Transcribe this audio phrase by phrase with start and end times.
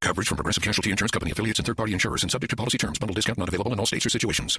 [0.00, 2.78] Coverage from Progressive Casualty Insurance Company affiliates and third party insurers and subject to policy
[2.78, 2.98] terms.
[2.98, 4.58] Bundle discount not available in all states or situations.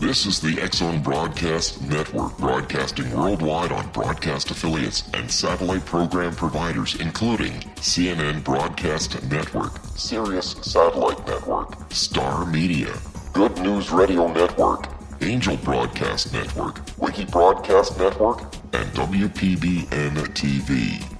[0.00, 6.34] This is the X Zone Broadcast Network, broadcasting worldwide on broadcast affiliates and satellite program
[6.34, 12.92] providers, including CNN Broadcast Network, Sirius Satellite Network, Star Media,
[13.32, 14.88] Good News Radio Network,
[15.20, 18.40] Angel Broadcast Network, Wiki Broadcast Network,
[18.72, 21.19] and WPBN TV.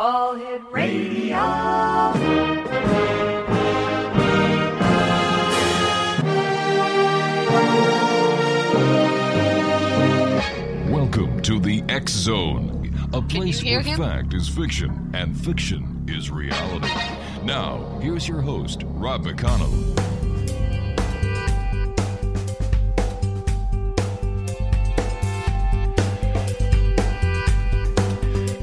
[0.00, 1.36] All Hit Radio.
[10.88, 13.98] Welcome to the X Zone, a place where him?
[13.98, 16.86] fact is fiction and fiction is reality.
[17.42, 20.17] Now, here's your host, Rob McConnell.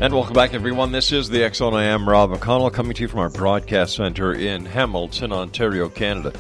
[0.06, 0.92] And welcome back, everyone.
[0.92, 1.74] This is the X Zone.
[1.74, 6.32] I am Rob McConnell coming to you from our broadcast center in Hamilton, Ontario, Canada.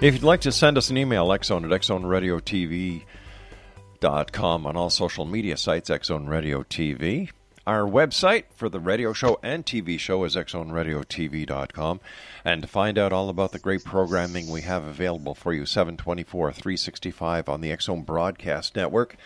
[0.00, 5.24] If you'd like to send us an email, X Zone at xzoneradiotv.com on all social
[5.24, 7.30] media sites, Xzone Radio TV.
[7.64, 12.00] Our website for the radio show and TV show is xzoneradiotv.com.
[12.44, 16.50] And to find out all about the great programming we have available for you 724
[16.50, 19.16] 365 on the X Zone Broadcast Network,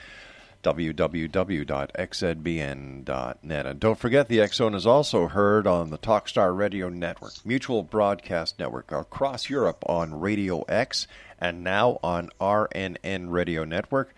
[0.67, 3.67] www.xzbn.net.
[3.67, 8.59] And don't forget, the Zone is also heard on the Talkstar Radio Network, Mutual Broadcast
[8.59, 11.07] Network across Europe on Radio X,
[11.39, 14.13] and now on RNN Radio Network,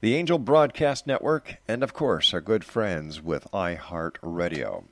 [0.00, 4.84] the Angel Broadcast Network, and of course, our good friends with iHeartRadio.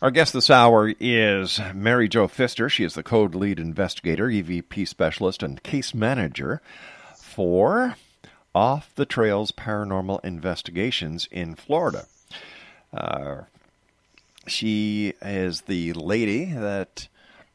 [0.00, 2.70] Our guest this hour is Mary Jo Fister.
[2.70, 6.62] She is the Co-Lead Investigator, EVP Specialist, and Case Manager
[7.16, 7.96] for
[8.58, 12.06] Off the Trails Paranormal Investigations in Florida.
[12.92, 13.42] Uh,
[14.48, 17.06] she is the lady that,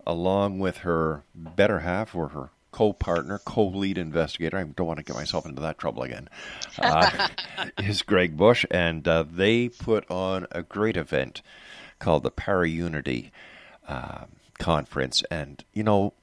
[0.08, 5.18] along with her better half or her co-partner, co-lead investigator, I don't want to get
[5.18, 6.30] myself into that trouble again,
[6.80, 7.28] uh,
[7.80, 11.42] is Greg Bush, and uh, they put on a great event
[12.00, 13.30] called the Para-Unity
[13.90, 14.24] uh,
[14.58, 16.14] Conference, and you know,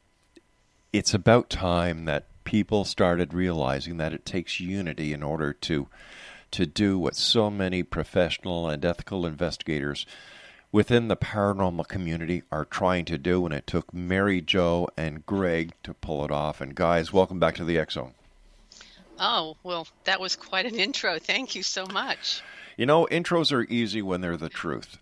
[0.90, 5.88] it's about time that people started realizing that it takes unity in order to
[6.50, 10.04] to do what so many professional and ethical investigators
[10.72, 15.72] within the paranormal community are trying to do and it took Mary Jo and Greg
[15.82, 18.14] to pull it off and guys welcome back to the Zone.
[19.18, 21.18] Oh, well, that was quite an intro.
[21.18, 22.42] Thank you so much.
[22.76, 24.98] You know intros are easy when they're the truth.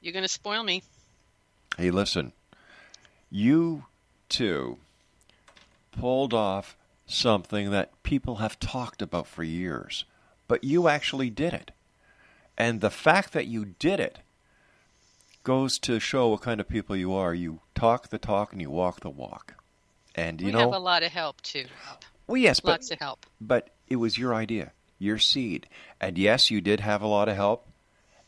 [0.00, 0.82] You're going to spoil me.
[1.78, 2.32] Hey listen.
[3.30, 3.84] You
[4.28, 4.78] too
[5.98, 10.04] pulled off something that people have talked about for years,
[10.48, 11.70] but you actually did it.
[12.56, 14.18] And the fact that you did it
[15.42, 17.34] goes to show what kind of people you are.
[17.34, 19.54] You talk the talk and you walk the walk.
[20.14, 21.64] And you we know, have a lot of help, too.
[22.26, 23.26] well, yes, but Lots of help.
[23.40, 25.68] but it was your idea, your seed,
[26.00, 27.68] and yes, you did have a lot of help.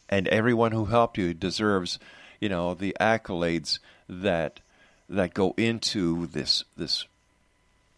[0.08, 1.98] And everyone who helped you deserves,
[2.40, 3.78] you know, the accolades
[4.08, 4.60] that
[5.08, 7.06] that go into this this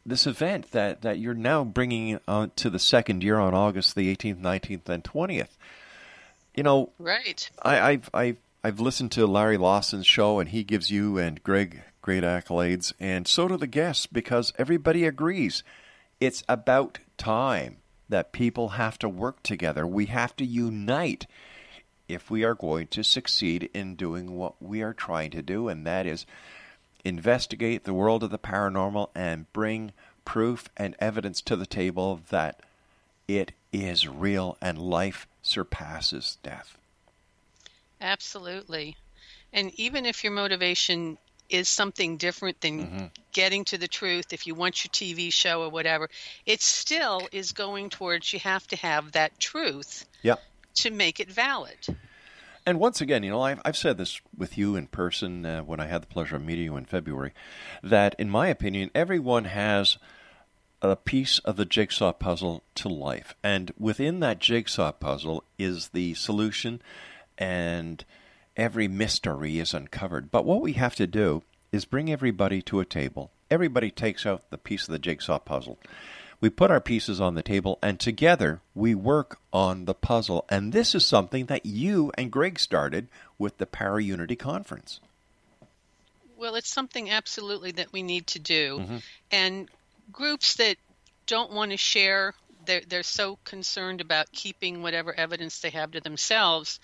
[0.06, 4.14] this event that, that you're now bringing on to the second year on August the
[4.14, 5.56] 18th, 19th, and 20th.
[6.54, 7.50] You know, Right.
[7.62, 11.82] I, I've, I've, I've listened to Larry Lawson's show, and he gives you and Greg
[12.02, 15.62] great accolades, and so do the guests, because everybody agrees
[16.20, 17.76] it's about time
[18.08, 19.86] that people have to work together.
[19.86, 21.26] We have to unite.
[22.08, 25.86] if we are going to succeed in doing what we are trying to do, and
[25.86, 26.24] that is
[27.08, 29.92] investigate the world of the paranormal and bring
[30.24, 32.60] proof and evidence to the table that
[33.26, 36.76] it is real and life surpasses death.
[38.00, 38.96] Absolutely.
[39.52, 41.18] And even if your motivation
[41.48, 43.04] is something different than mm-hmm.
[43.32, 46.08] getting to the truth, if you want your TV show or whatever,
[46.44, 50.42] it still is going towards you have to have that truth yep.
[50.74, 51.78] to make it valid.
[52.68, 55.80] And once again, you know, I've, I've said this with you in person uh, when
[55.80, 57.32] I had the pleasure of meeting you in February,
[57.82, 59.96] that in my opinion, everyone has
[60.82, 63.34] a piece of the jigsaw puzzle to life.
[63.42, 66.82] And within that jigsaw puzzle is the solution,
[67.38, 68.04] and
[68.54, 70.30] every mystery is uncovered.
[70.30, 73.30] But what we have to do is bring everybody to a table.
[73.50, 75.78] Everybody takes out the piece of the jigsaw puzzle.
[76.40, 80.44] We put our pieces on the table, and together we work on the puzzle.
[80.48, 83.08] And this is something that you and Greg started
[83.38, 85.00] with the Para Unity Conference.
[86.36, 88.78] Well, it's something absolutely that we need to do.
[88.78, 88.96] Mm-hmm.
[89.32, 89.68] And
[90.12, 90.76] groups that
[91.26, 96.00] don't want to share, they're, they're so concerned about keeping whatever evidence they have to
[96.00, 96.78] themselves,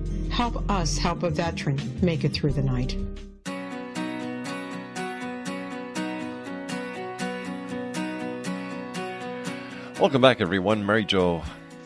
[0.31, 2.95] Help us help a veteran make it through the night.
[9.99, 10.83] Welcome back, everyone.
[10.83, 11.43] Mary Jo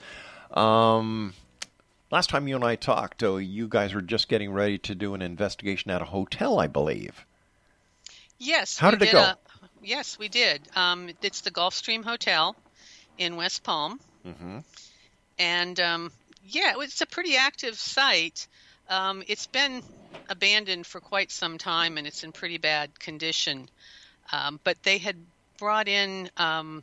[0.53, 1.33] Um,
[2.11, 5.15] last time you and I talked, uh, you guys were just getting ready to do
[5.15, 7.25] an investigation at a hotel, I believe.
[8.39, 8.79] Yes.
[8.79, 9.21] How did, did it go?
[9.21, 9.39] A,
[9.83, 10.63] yes, we did.
[10.77, 12.57] Um, it's the Gulfstream Hotel
[13.19, 14.01] in West Palm.
[14.27, 14.59] Mm-hmm.
[15.39, 16.13] And um,
[16.45, 18.47] yeah, it's a pretty active site.
[18.89, 19.83] Um, it's been
[20.29, 23.69] abandoned for quite some time and it's in pretty bad condition.
[24.33, 25.17] Um, but they had
[25.59, 26.83] brought in um,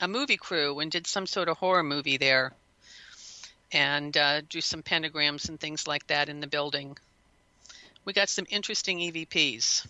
[0.00, 2.52] a movie crew and did some sort of horror movie there
[3.76, 6.96] and uh, do some pentagrams and things like that in the building.
[8.06, 9.86] We got some interesting EVPs.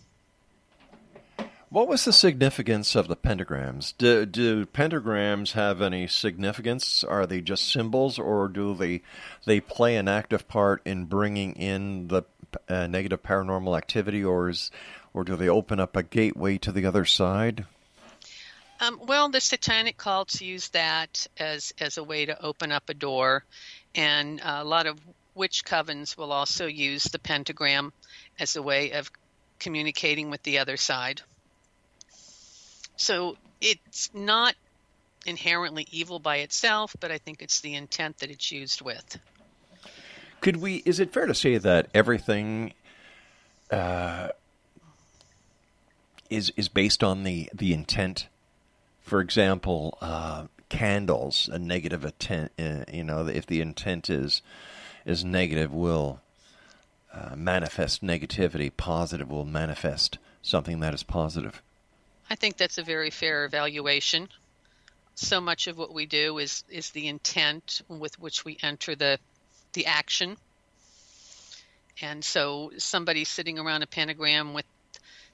[1.69, 3.93] What was the significance of the pentagrams?
[3.97, 7.03] Do, do, pentagrams have any significance?
[7.03, 9.01] Are they just symbols, or do they
[9.45, 12.23] they play an active part in bringing in the
[12.67, 14.71] uh, negative paranormal activity, or is,
[15.13, 17.65] or do they open up a gateway to the other side?
[18.79, 22.93] Um, well, the Satanic cults use that as as a way to open up a
[22.93, 23.43] door,
[23.95, 24.99] and a lot of
[25.33, 27.93] witch covens will also use the pentagram
[28.39, 29.11] as a way of
[29.59, 31.21] communicating with the other side.
[32.97, 34.55] So it's not
[35.25, 39.17] inherently evil by itself, but I think it's the intent that it's used with.
[40.41, 40.77] Could we?
[40.77, 42.73] Is it fair to say that everything
[43.71, 44.29] uh,
[46.29, 48.27] is is based on the the intent?
[49.07, 52.51] For example, uh, candles, a negative intent.
[52.59, 54.41] Uh, you know, if the intent is
[55.05, 56.19] is negative, will
[57.13, 58.69] uh, manifest negativity.
[58.75, 61.61] Positive will manifest something that is positive.
[62.29, 64.27] I think that's a very fair evaluation.
[65.15, 69.19] So much of what we do is is the intent with which we enter the
[69.71, 70.35] the action.
[72.01, 74.65] And so somebody sitting around a pentagram with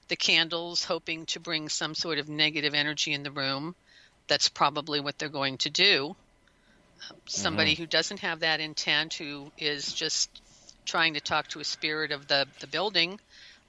[0.08, 3.74] the candles hoping to bring some sort of negative energy in the room,
[4.26, 6.16] that's probably what they're going to do.
[7.26, 7.82] Somebody mm-hmm.
[7.82, 10.30] who doesn't have that intent, who is just
[10.84, 13.18] trying to talk to a spirit of the, the building,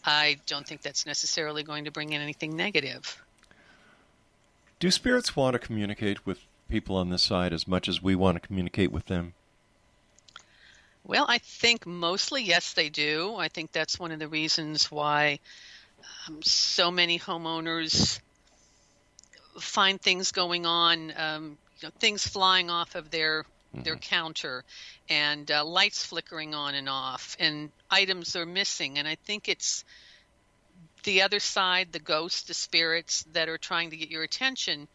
[0.06, 3.22] I don't think that's necessarily going to bring in anything negative.
[4.80, 6.40] Do spirits want to communicate with
[6.70, 9.34] people on this side as much as we want to communicate with them?
[11.04, 13.36] Well, I think mostly yes, they do.
[13.36, 15.40] I think that's one of the reasons why
[16.28, 18.20] um, so many homeowners
[19.60, 23.46] find things going on, um, you know, things flying off of their
[23.84, 24.64] their counter,
[25.10, 28.98] and uh, lights flickering on and off, and items are missing.
[28.98, 29.84] And I think it's
[31.04, 34.88] the other side, the ghosts, the spirits that are trying to get your attention.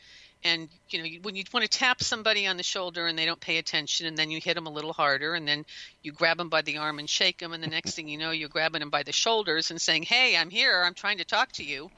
[0.42, 3.40] And you know, when you want to tap somebody on the shoulder and they don't
[3.40, 5.66] pay attention, and then you hit them a little harder, and then
[6.02, 8.30] you grab them by the arm and shake them, and the next thing you know,
[8.30, 10.82] you're grabbing them by the shoulders and saying, "Hey, I'm here.
[10.82, 11.90] I'm trying to talk to you."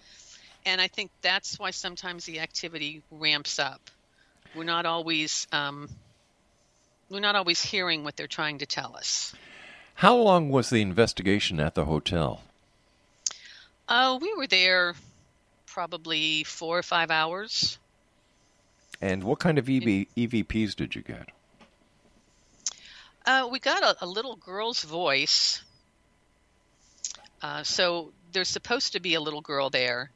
[0.64, 3.80] And I think that's why sometimes the activity ramps up.
[4.54, 5.88] We're not always um,
[7.08, 9.34] we're not always hearing what they're trying to tell us.
[9.94, 12.42] How long was the investigation at the hotel?
[13.88, 14.94] Oh, we were there
[15.66, 17.78] probably four or five hours.
[19.02, 21.28] And what kind of EV, EVPs did you get?
[23.26, 25.60] Uh, we got a, a, little girl's voice.
[27.42, 30.10] Uh, so there's supposed to be a little girl there.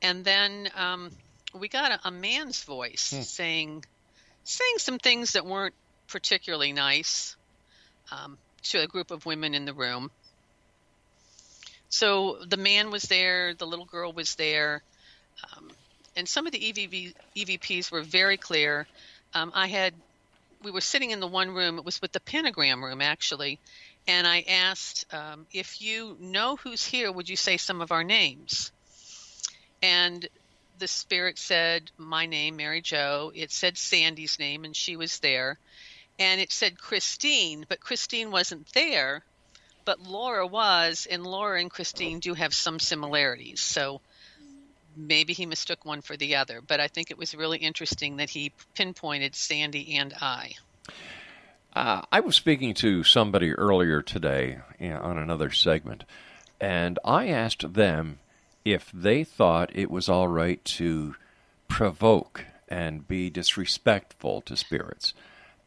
[0.00, 1.10] And then um,
[1.52, 3.22] we got a, a man's voice hmm.
[3.22, 3.84] saying
[4.44, 5.74] saying some things that weren't
[6.06, 7.36] particularly nice
[8.10, 10.10] um, to a group of women in the room.
[11.90, 14.82] So the man was there, the little girl was there,
[15.52, 15.68] um,
[16.18, 18.88] and some of the EVP, EVPs were very clear.
[19.34, 19.94] Um, I had,
[20.64, 21.78] we were sitting in the one room.
[21.78, 23.60] It was with the pentagram room actually,
[24.08, 28.02] and I asked um, if you know who's here, would you say some of our
[28.02, 28.72] names?
[29.80, 30.28] And
[30.80, 33.30] the spirit said my name, Mary Jo.
[33.32, 35.56] It said Sandy's name, and she was there.
[36.18, 39.22] And it said Christine, but Christine wasn't there
[39.88, 43.58] but Laura was, and Laura and Christine do have some similarities.
[43.60, 44.02] So
[44.98, 46.60] maybe he mistook one for the other.
[46.60, 50.54] But I think it was really interesting that he pinpointed Sandy and I.
[51.74, 56.04] Uh, I was speaking to somebody earlier today you know, on another segment,
[56.60, 58.18] and I asked them
[58.64, 61.14] if they thought it was all right to
[61.68, 65.14] provoke and be disrespectful to spirits.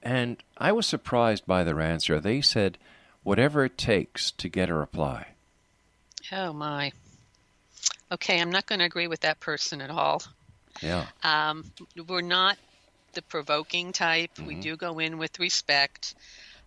[0.04, 2.20] And I was surprised by their answer.
[2.20, 2.78] They said
[3.24, 5.28] whatever it takes to get a reply.
[6.32, 6.92] Oh, my.
[8.12, 10.22] Okay, I'm not going to agree with that person at all.
[10.82, 11.06] Yeah.
[11.24, 11.66] Um,
[12.08, 12.58] we're not
[13.14, 14.36] the provoking type.
[14.36, 14.46] Mm-hmm.
[14.48, 16.16] We do go in with respect.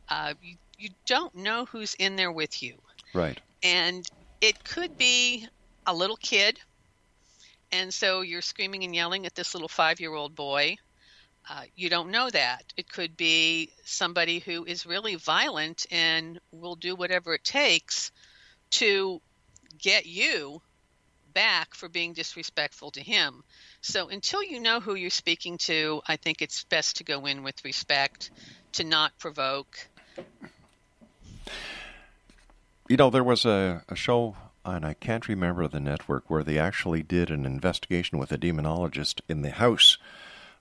[0.09, 2.75] Uh, you, you don't know who's in there with you.
[3.13, 3.41] Right.
[3.63, 4.07] And
[4.41, 5.47] it could be
[5.87, 6.59] a little kid.
[7.73, 10.77] And so you're screaming and yelling at this little five year old boy
[11.49, 12.73] uh, you don't know that.
[12.77, 18.13] It could be somebody who is really violent and will do whatever it takes
[18.71, 19.21] to
[19.79, 20.63] get you
[21.35, 23.45] back for being disrespectful to him.
[23.81, 27.43] So until you know who you're speaking to, I think it's best to go in
[27.43, 28.31] with respect,
[28.73, 29.89] to not provoke.
[32.89, 36.59] You know, there was a, a show and I can't remember the network where they
[36.59, 39.99] actually did an investigation with a demonologist in the house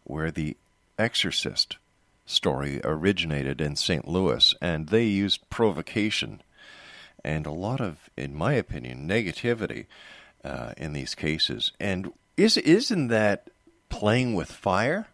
[0.03, 0.57] where the
[0.99, 1.77] Exorcist
[2.25, 4.07] story originated in St.
[4.07, 6.41] Louis, and they used provocation
[7.23, 9.85] and a lot of, in my opinion, negativity
[10.43, 11.71] uh, in these cases.
[11.79, 13.47] And is isn't that
[13.89, 15.07] playing with fire?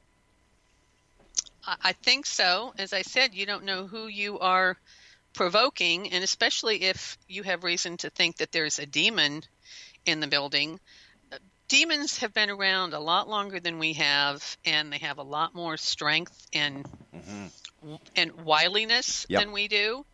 [1.84, 2.74] I think so.
[2.80, 4.78] As I said, you don't know who you are
[5.34, 9.44] provoking, and especially if you have reason to think that there's a demon
[10.06, 10.80] in the building,
[11.70, 15.56] demons have been around a lot longer than we have, and they have a lot
[15.56, 17.96] more strength and mm-hmm.
[18.16, 19.42] and wiliness yep.
[19.42, 20.06] than we do.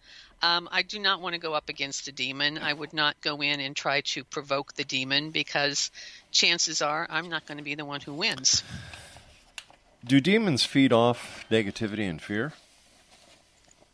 [0.41, 2.58] Um, I do not want to go up against a demon.
[2.58, 5.91] I would not go in and try to provoke the demon because
[6.32, 8.63] chances are I'm not going to be the one who wins.
[10.06, 12.54] Do demons feed off negativity and fear?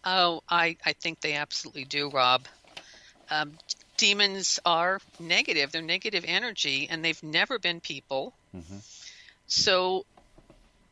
[0.03, 2.47] Oh, I, I think they absolutely do, Rob.
[3.29, 3.53] Um,
[3.97, 5.71] demons are negative.
[5.71, 8.33] They're negative energy, and they've never been people.
[8.55, 8.77] Mm-hmm.
[9.47, 10.05] So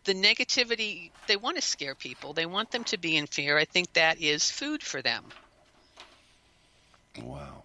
[0.10, 2.34] the negativity, they want to scare people.
[2.34, 3.60] They want them to be in fear.
[3.60, 5.24] I think that is food for them.
[7.22, 7.62] Wow.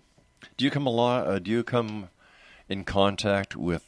[0.59, 1.27] Do you come a lot?
[1.27, 2.11] Uh, do you come
[2.69, 3.83] in contact with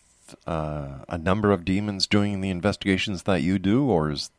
[0.46, 4.30] uh, a number of demons doing the investigations that you do, or is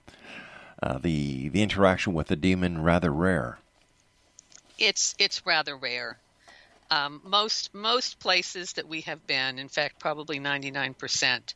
[0.82, 3.60] uh, the the interaction with a demon rather rare?
[4.80, 6.18] It's it's rather rare.
[6.90, 11.54] Um, most most places that we have been, in fact, probably 99%,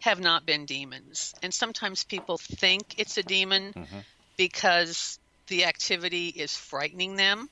[0.00, 1.34] have not been demons.
[1.42, 3.98] And sometimes people think it's a demon mm-hmm.
[4.36, 7.48] because the activity is frightening them.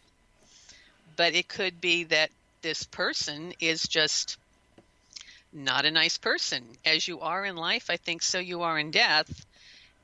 [1.16, 2.30] But it could be that
[2.62, 4.36] this person is just
[5.52, 6.62] not a nice person.
[6.84, 9.46] As you are in life, I think so you are in death.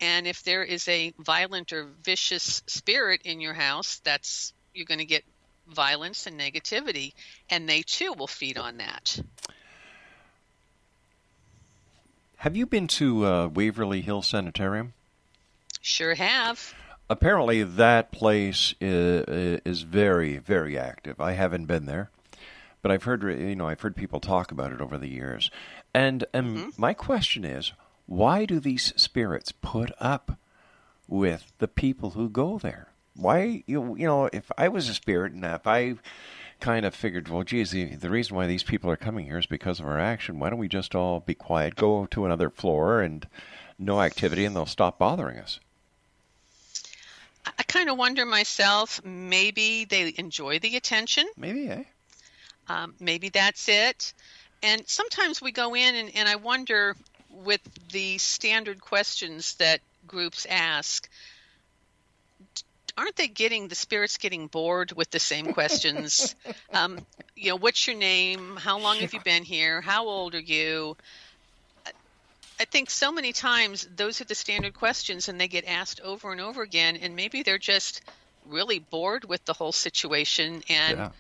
[0.01, 4.99] And if there is a violent or vicious spirit in your house, that's you're going
[4.99, 5.25] to get
[5.69, 7.13] violence and negativity,
[7.51, 9.21] and they too will feed on that.
[12.43, 14.95] Have you been to uh, Waverly Hill Sanitarium?
[15.81, 16.75] Sure have.
[17.09, 21.21] apparently that place is, is very, very active.
[21.21, 22.11] I haven't been there,
[22.83, 25.53] but I've heard you know I've heard people talk about it over the years.
[25.95, 26.69] And um, mm-hmm.
[26.77, 27.75] my question is,
[28.07, 30.37] why do these spirits put up
[31.07, 32.89] with the people who go there?
[33.15, 35.95] Why you you know if I was a spirit and if I
[36.63, 39.47] kind of figured, well, geez, the, the reason why these people are coming here is
[39.47, 40.39] because of our action.
[40.39, 43.27] Why don't we just all be quiet, go to another floor, and
[43.79, 45.59] no activity, and they'll stop bothering us?
[47.45, 49.05] I kind of wonder myself.
[49.05, 51.27] Maybe they enjoy the attention.
[51.37, 51.83] Maybe, eh?
[52.69, 54.15] Um, maybe that's it.
[54.63, 56.97] And sometimes we go in, and, and I wonder
[57.29, 61.09] with the standard questions that groups ask
[62.97, 66.35] aren't they getting the spirits getting bored with the same questions?
[66.73, 66.99] um,
[67.37, 68.57] you know, what's your name?
[68.57, 69.81] How long have you been here?
[69.81, 70.97] How old are you?
[72.61, 76.31] I think so many times those are the standard questions, and they get asked over
[76.31, 76.97] and over again.
[76.97, 78.03] And maybe they're just
[78.47, 81.11] really bored with the whole situation, and yeah.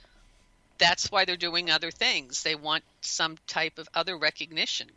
[0.79, 2.43] that's why they're doing other things.
[2.43, 4.89] They want some type of other recognition.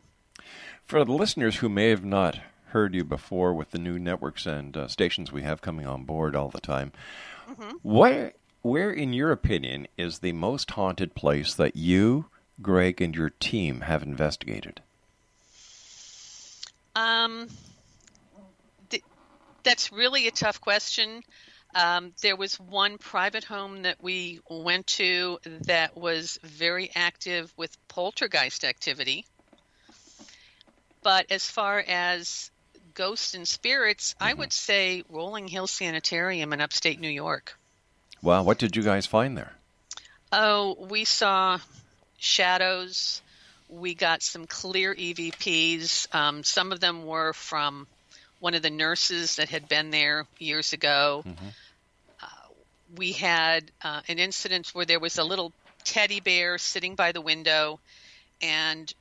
[0.86, 2.40] For the listeners who may have not
[2.76, 6.36] heard you before with the new networks and uh, stations we have coming on board
[6.36, 6.92] all the time.
[7.50, 7.78] Mm-hmm.
[7.84, 8.34] Where,
[8.64, 12.26] where, in your opinion, is the most haunted place that you,
[12.62, 14.82] Greg, and your team have investigated?
[16.98, 17.48] Um,
[18.90, 19.04] th-
[19.64, 21.24] that's really a tough question.
[21.74, 27.78] Um, there was one private home that we went to that was very active with
[27.88, 29.26] poltergeist activity.
[31.04, 32.52] But as far as
[32.96, 34.24] ghosts and spirits, mm-hmm.
[34.24, 37.58] I would say Rolling Hill Sanitarium in upstate New York.
[38.22, 39.54] Wow, what did you guys find there?
[40.32, 41.60] Oh, we saw
[42.18, 43.22] shadows.
[43.70, 46.14] We got some clear EVPs.
[46.14, 47.88] Um, some of them were from
[48.40, 51.24] one of the nurses that had been there years ago.
[51.26, 51.48] Mm-hmm.
[52.22, 52.28] Uh,
[52.96, 55.54] we had uh, an incident where there was a little
[55.84, 57.80] teddy bear sitting by the window,
[58.42, 58.94] and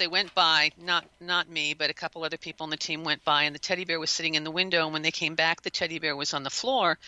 [0.00, 3.22] they went by, not not me, but a couple other people on the team went
[3.22, 4.84] by, and the teddy bear was sitting in the window.
[4.84, 6.98] And when they came back, the teddy bear was on the floor.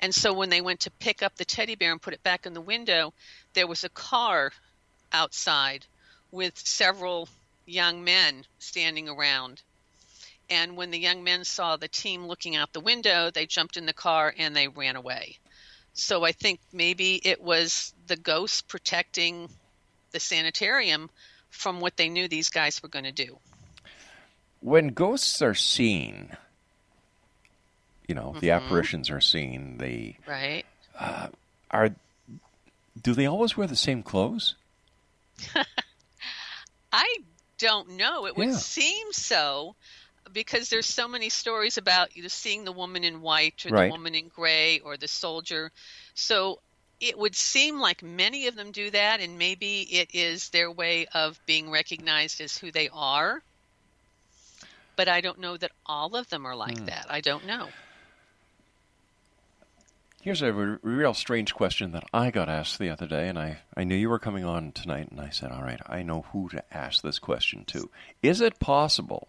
[0.00, 2.46] And so when they went to pick up the teddy bear and put it back
[2.46, 3.14] in the window,
[3.54, 4.50] there was a car
[5.12, 5.86] outside
[6.32, 7.28] with several
[7.66, 9.62] young men standing around.
[10.50, 13.86] And when the young men saw the team looking out the window, they jumped in
[13.86, 15.38] the car and they ran away.
[15.94, 19.48] So I think maybe it was the ghost protecting
[20.10, 21.08] the sanitarium
[21.50, 23.38] from what they knew these guys were going to do.
[24.60, 26.36] When ghosts are seen,
[28.06, 28.40] you know, mm-hmm.
[28.40, 29.78] the apparitions are seen.
[29.78, 30.64] They right
[30.98, 31.28] uh,
[31.70, 31.90] are.
[33.00, 34.56] Do they always wear the same clothes?
[36.92, 37.16] I
[37.58, 38.26] don't know.
[38.26, 39.76] It would seem so
[40.32, 43.86] because there's so many stories about you know, seeing the woman in white or right.
[43.86, 45.70] the woman in gray or the soldier.
[46.14, 46.60] So
[47.00, 51.06] it would seem like many of them do that, and maybe it is their way
[51.14, 53.42] of being recognized as who they are.
[54.96, 56.86] But I don't know that all of them are like mm.
[56.86, 57.06] that.
[57.08, 57.68] I don't know.
[60.20, 63.60] Here's a r- real strange question that I got asked the other day, and I,
[63.74, 66.50] I knew you were coming on tonight, and I said, All right, I know who
[66.50, 67.88] to ask this question to.
[68.22, 69.28] Is it possible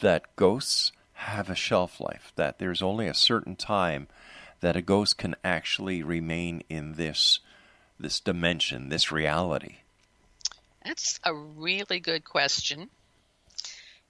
[0.00, 4.08] that ghosts have a shelf life, that there's only a certain time
[4.60, 7.40] that a ghost can actually remain in this
[7.98, 9.76] this dimension, this reality?
[10.84, 12.90] That's a really good question.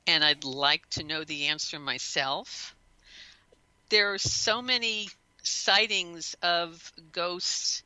[0.06, 2.74] And I'd like to know the answer myself.
[3.88, 5.08] There are so many
[5.42, 7.82] sightings of ghosts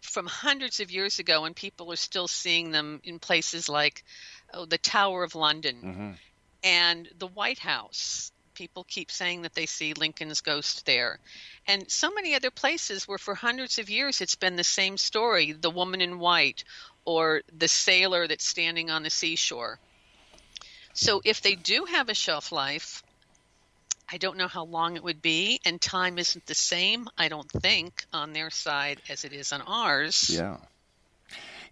[0.00, 4.04] from hundreds of years ago, and people are still seeing them in places like
[4.52, 6.10] oh, the Tower of London mm-hmm.
[6.64, 11.18] and the White House people keep saying that they see Lincoln's ghost there.
[11.66, 15.52] And so many other places where for hundreds of years it's been the same story
[15.52, 16.64] the woman in white
[17.06, 19.78] or the sailor that's standing on the seashore.
[20.92, 23.02] So if they do have a shelf life,
[24.12, 27.50] I don't know how long it would be, and time isn't the same, I don't
[27.50, 30.28] think, on their side as it is on ours.
[30.28, 30.58] Yeah.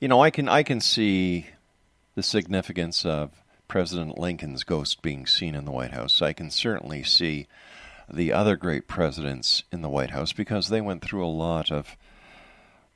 [0.00, 1.48] You know, I can I can see
[2.14, 3.30] the significance of
[3.68, 6.22] President Lincoln's ghost being seen in the White House.
[6.22, 7.46] I can certainly see
[8.10, 11.96] the other great presidents in the White House because they went through a lot of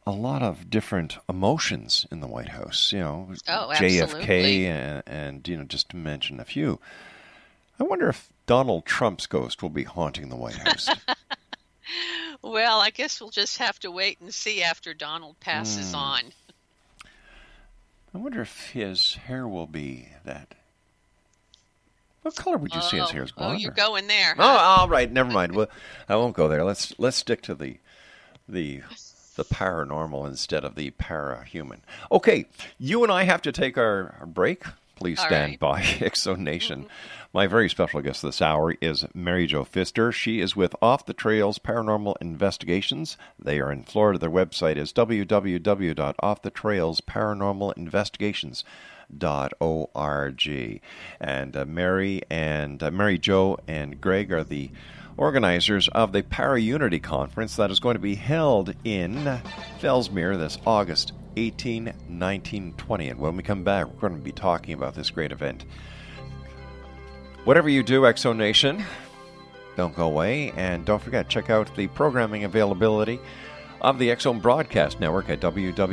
[0.04, 2.92] a lot of different emotions in the White House.
[2.92, 6.80] You know, oh, JFK and, and you know just to mention a few.
[7.78, 10.88] I wonder if Donald Trump's ghost will be haunting the White House.
[12.42, 15.98] well, I guess we'll just have to wait and see after Donald passes mm.
[15.98, 16.22] on.
[18.14, 20.54] I wonder if his hair will be that
[22.22, 24.34] What color would you see us here as Oh, you're or- going there.
[24.38, 25.10] Oh, all right.
[25.10, 25.54] Never mind.
[25.56, 25.68] Well,
[26.08, 26.64] I won't go there.
[26.64, 27.78] Let's let's stick to the
[28.48, 28.82] the
[29.36, 31.80] the paranormal instead of the parahuman.
[32.10, 32.46] Okay,
[32.78, 34.64] you and I have to take our, our break.
[34.94, 35.58] Please stand right.
[35.58, 36.86] by, Exo Nation.
[37.32, 40.12] My very special guest this hour is Mary Jo Fister.
[40.12, 43.16] She is with Off the Trails Paranormal Investigations.
[43.38, 44.18] They are in Florida.
[44.18, 44.92] Their website is
[49.16, 50.80] www.offthetrailsparanormalinvestigations.org.
[51.20, 54.70] And uh, Mary and uh, Mary Jo and Greg are the
[55.16, 59.40] organizers of the Para-Unity Conference that is going to be held in
[59.80, 63.08] Fellsmere this August 18, 19, 20.
[63.08, 65.64] And when we come back, we're going to be talking about this great event.
[67.44, 68.84] Whatever you do, Exo Nation,
[69.76, 70.52] don't go away.
[70.56, 73.18] And don't forget, check out the programming availability
[73.80, 75.92] of the X Zone Broadcast Network at www.xzbn.net.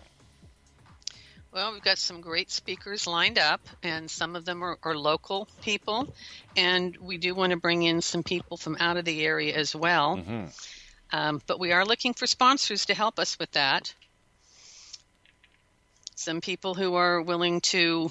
[1.52, 5.50] Well, we've got some great speakers lined up, and some of them are, are, local
[5.62, 6.14] people,
[6.56, 9.76] and we do want to bring in some people from out of the area as
[9.76, 10.16] well.
[10.16, 10.46] Mm-hmm.
[11.12, 13.94] Um, but we are looking for sponsors to help us with that.
[16.16, 18.10] Some people who are willing to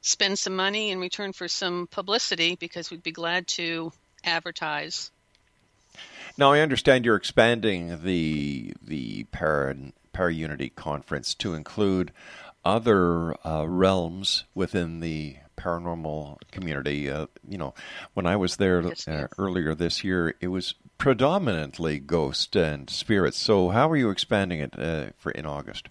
[0.00, 3.92] spend some money in return for some publicity because we'd be glad to
[4.24, 5.10] advertise
[6.36, 9.74] now, I understand you're expanding the the para,
[10.12, 12.12] para Unity conference to include
[12.64, 17.10] other uh, realms within the paranormal community.
[17.10, 17.74] Uh, you know,
[18.14, 23.38] when I was there uh, earlier this year, it was predominantly ghost and spirits.
[23.38, 25.88] So, how are you expanding it uh, for in August?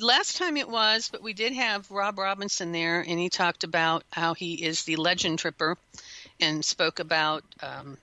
[0.00, 4.02] Last time it was, but we did have Rob Robinson there, and he talked about
[4.10, 5.78] how he is the legend tripper,
[6.40, 7.96] and spoke about um,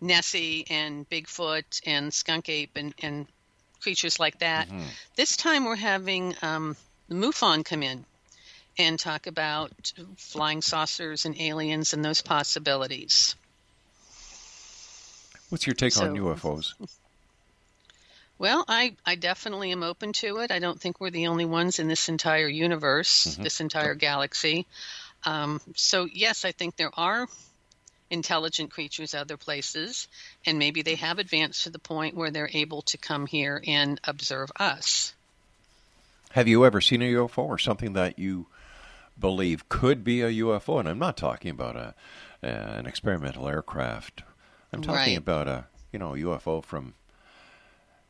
[0.00, 3.26] Nessie and Bigfoot and Skunk Ape and, and
[3.80, 4.68] creatures like that.
[4.68, 4.82] Mm-hmm.
[5.16, 6.76] This time we're having um,
[7.08, 8.04] the MUFON come in
[8.78, 13.34] and talk about flying saucers and aliens and those possibilities.
[15.48, 16.74] What's your take so, on UFOs?
[18.38, 20.50] Well, I, I definitely am open to it.
[20.50, 23.42] I don't think we're the only ones in this entire universe, mm-hmm.
[23.42, 24.66] this entire galaxy.
[25.24, 27.28] Um, so, yes, I think there are
[28.10, 30.08] intelligent creatures other places,
[30.44, 34.00] and maybe they have advanced to the point where they're able to come here and
[34.04, 35.12] observe us.
[36.32, 38.46] Have you ever seen a UFO or something that you
[39.18, 40.78] believe could be a UFO?
[40.78, 41.94] And I'm not talking about a,
[42.42, 44.22] an experimental aircraft.
[44.72, 45.18] I'm talking right.
[45.18, 46.94] about a you know UFO from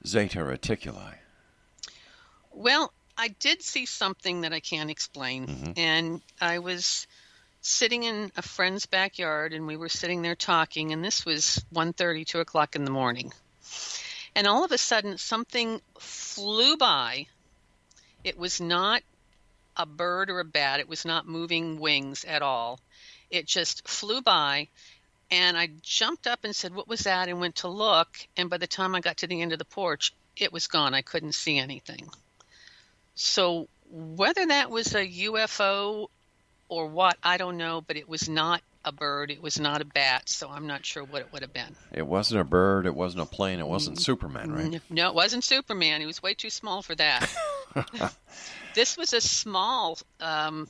[0.05, 1.15] Zeta Reticuli.
[2.51, 5.73] Well, I did see something that I can't explain, mm-hmm.
[5.77, 7.07] and I was
[7.67, 12.27] sitting in a friend's backyard and we were sitting there talking and this was 1.30
[12.27, 13.33] 2 o'clock in the morning.
[14.35, 17.27] And all of a sudden something flew by.
[18.23, 19.03] It was not
[19.77, 20.81] a bird or a bat.
[20.81, 22.81] It was not moving wings at all.
[23.31, 24.69] It just flew by
[25.29, 27.29] and i jumped up and said what was that?
[27.29, 29.65] and went to look and by the time i got to the end of the
[29.65, 30.95] porch it was gone.
[30.95, 32.09] I couldn't see anything.
[33.15, 36.09] So whether that was a ufo
[36.69, 39.31] or what, I don't know, but it was not a bird.
[39.31, 41.75] It was not a bat, so I'm not sure what it would have been.
[41.93, 42.87] It wasn't a bird.
[42.87, 43.59] It wasn't a plane.
[43.59, 44.81] It wasn't Superman, right?
[44.89, 46.01] No, it wasn't Superman.
[46.01, 47.29] He was way too small for that.
[48.75, 50.69] this was a small, um,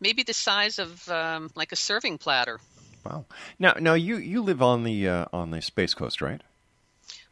[0.00, 2.58] maybe the size of um, like a serving platter.
[3.04, 3.24] Wow.
[3.58, 6.40] Now, now you you live on the uh, on the space coast, right?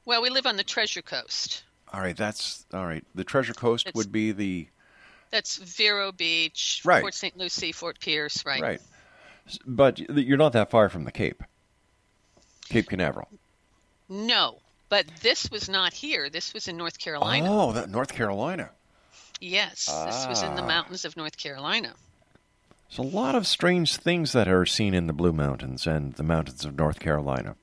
[0.04, 1.62] Well, we live on the Treasure Coast.
[1.92, 3.04] All right, that's all right.
[3.14, 4.68] The Treasure Coast it's, would be the
[5.30, 7.00] that's Vero Beach, right.
[7.00, 7.36] Port St.
[7.36, 8.60] Lucie, Fort Pierce, right?
[8.60, 8.80] Right.
[9.66, 11.42] But you're not that far from the Cape,
[12.68, 13.28] Cape Canaveral.
[14.08, 16.30] No, but this was not here.
[16.30, 17.46] This was in North Carolina.
[17.48, 18.70] Oh, that North Carolina.
[19.40, 20.06] Yes, ah.
[20.06, 20.66] this was in the ah.
[20.66, 21.94] mountains of North Carolina.
[22.88, 26.24] There's a lot of strange things that are seen in the Blue Mountains and the
[26.24, 27.54] mountains of North Carolina.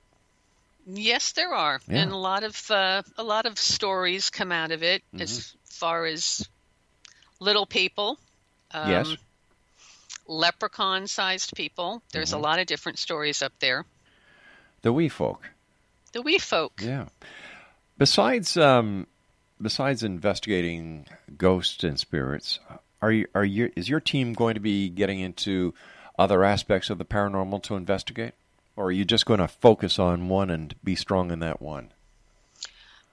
[0.85, 2.03] Yes, there are, yeah.
[2.03, 5.21] and a lot of uh, a lot of stories come out of it mm-hmm.
[5.21, 6.47] as far as
[7.39, 8.17] little people.
[8.71, 9.15] Um, yes.
[10.27, 12.01] Leprechaun sized people.
[12.11, 12.39] There's mm-hmm.
[12.39, 13.85] a lot of different stories up there.
[14.81, 15.49] The wee folk.
[16.11, 16.81] The wee folk.
[16.83, 17.05] Yeah.
[17.97, 19.07] Besides, um,
[19.61, 21.05] besides investigating
[21.37, 22.59] ghosts and spirits,
[23.01, 25.73] are you are you is your team going to be getting into
[26.17, 28.33] other aspects of the paranormal to investigate,
[28.75, 31.91] or are you just going to focus on one and be strong in that one?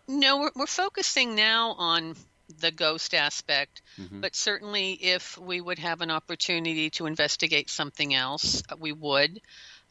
[0.07, 2.17] No, we're, we're focusing now on
[2.61, 4.21] the ghost aspect, mm-hmm.
[4.21, 9.41] but certainly if we would have an opportunity to investigate something else, uh, we would.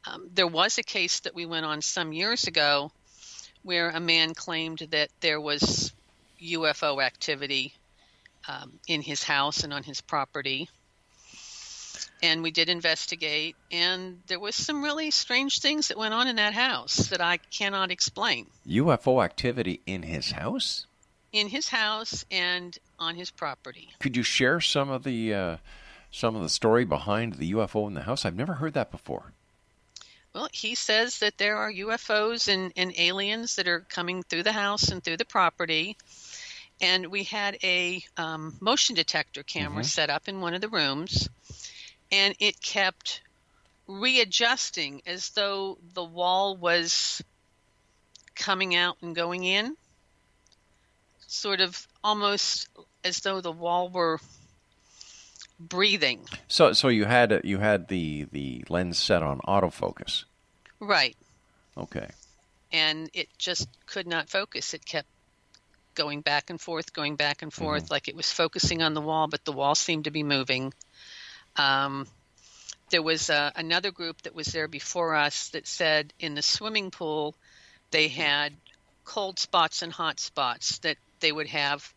[0.06, 2.92] Um, there was a case that we went on some years ago
[3.64, 5.94] where a man claimed that there was
[6.42, 7.74] UFO activity
[8.48, 10.70] um, in his house and on his property.
[12.22, 16.38] and we did investigate, and there was some really strange things that went on in
[16.38, 18.48] that house that I cannot explain.
[18.68, 20.86] UFO activity in his house?
[21.34, 23.90] In his house and on his property.
[24.00, 25.58] Could you share some of the uh,
[26.12, 28.24] some of the story behind the UFO in the house?
[28.24, 29.34] I've never heard that before.
[30.34, 34.52] Well, he says that there are UFOs and, and aliens that are coming through the
[34.52, 35.98] house and through the property.
[36.82, 39.88] And we had a um, motion detector camera Mhm.
[39.88, 41.30] set up in one of the rooms,
[42.12, 43.22] and it kept
[43.88, 47.24] readjusting as though the wall was
[48.36, 49.78] coming out and going in,
[51.34, 52.70] sort of almost
[53.04, 54.20] as though the wall were
[55.60, 56.22] breathing.
[56.48, 60.26] So so you had you had the the lens set on autofocus.
[60.80, 61.16] Right.
[61.78, 62.10] Okay.
[62.72, 64.74] and it just could not focus.
[64.74, 65.08] It kept
[65.96, 69.28] going back and forth, going back and forth, like it was focusing on the wall,
[69.28, 70.74] but the wall seemed to be moving.
[71.56, 72.08] Um,
[72.90, 76.92] there was uh, another group that was there before us that said in the swimming
[76.92, 77.36] pool
[77.92, 78.54] they had
[79.06, 81.92] cold spots and hot spots that they would have.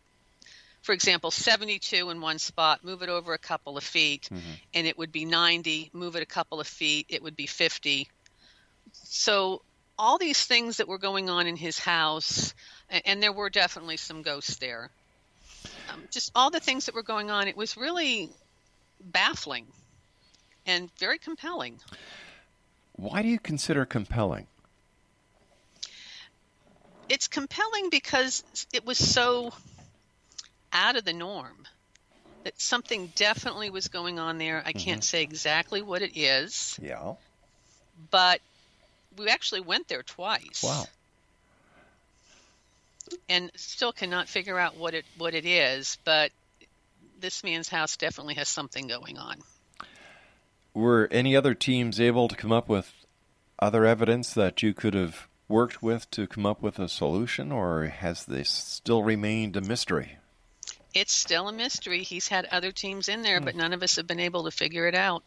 [0.81, 4.29] For example, 72 in one spot, move it over a couple of feet,
[4.73, 5.91] and it would be 90.
[5.93, 8.09] Move it a couple of feet, it would be 50
[8.93, 9.61] so
[9.97, 12.53] all these things that were going on in his house
[12.89, 14.89] a- and there were definitely some ghosts there
[15.89, 18.29] um, just all the things that were going on it was really
[19.03, 19.67] baffling
[20.65, 21.79] and very compelling
[22.93, 24.47] Why do you consider compelling?
[27.09, 28.43] It's compelling because
[28.73, 29.53] it was so
[30.73, 31.67] out of the norm
[32.43, 34.61] that something definitely was going on there.
[34.65, 35.01] I can't mm-hmm.
[35.01, 36.79] say exactly what it is.
[36.81, 37.13] Yeah.
[38.11, 38.41] but
[39.17, 40.61] we actually went there twice.
[40.63, 40.85] Wow.
[43.29, 46.31] and still cannot figure out what it what it is but
[47.19, 49.37] this man's house definitely has something going on.
[50.73, 52.93] Were any other teams able to come up with
[53.59, 57.85] other evidence that you could have worked with to come up with a solution, or
[57.85, 60.17] has this still remained a mystery?
[60.93, 64.07] it's still a mystery he's had other teams in there but none of us have
[64.07, 65.21] been able to figure it out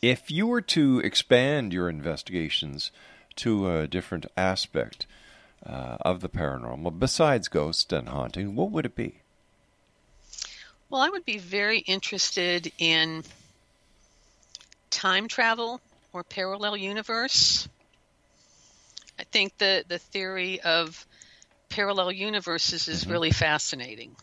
[0.00, 2.90] If you were to expand your investigations
[3.36, 5.06] to a different aspect
[5.66, 9.20] uh, of the paranormal, besides ghosts and haunting, what would it be?
[10.88, 13.24] well i would be very interested in
[14.90, 15.80] time travel
[16.12, 17.68] or parallel universe
[19.34, 21.04] think the the theory of
[21.68, 23.12] parallel universes is mm-hmm.
[23.12, 24.14] really fascinating.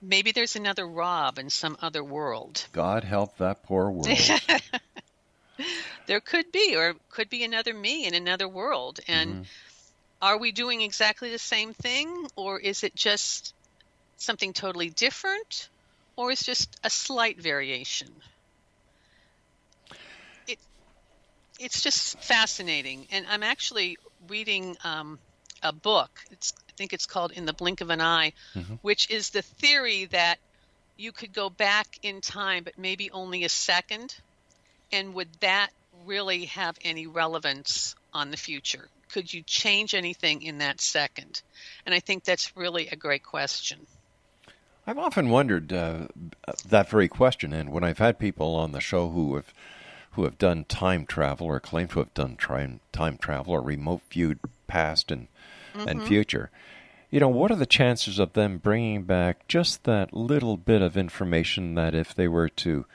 [0.00, 2.64] Maybe there's another rob in some other world.
[2.72, 4.06] God help that poor world.
[6.06, 9.00] there could be or could be another me in another world.
[9.08, 9.42] And mm-hmm.
[10.22, 13.52] are we doing exactly the same thing or is it just
[14.18, 15.68] something totally different
[16.14, 18.10] or is just a slight variation
[20.46, 20.58] it
[21.64, 23.96] it's just fascinating and i'm actually
[24.28, 25.18] reading um,
[25.62, 28.32] a book it's i think it's called in the blink of an eye
[28.82, 30.38] which is the theory that
[30.96, 34.14] you could go back in time but maybe only a second
[34.92, 35.70] and would that
[36.06, 38.88] really have any relevance on the future?
[39.12, 41.42] Could you change anything in that second?
[41.86, 43.86] And I think that's really a great question.
[44.86, 46.08] I've often wondered uh,
[46.66, 49.54] that very question, and when I've had people on the show who have
[50.14, 54.02] who have done time travel or claim to have done time time travel or remote
[54.10, 55.28] viewed past and
[55.74, 56.06] and Mhm.
[56.06, 56.50] future,
[57.10, 60.96] you know, what are the chances of them bringing back just that little bit of
[60.96, 62.86] information that if they were to